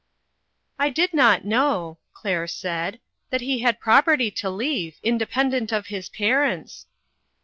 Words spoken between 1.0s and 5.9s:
not know," Claire said," that he had property to leave, independent of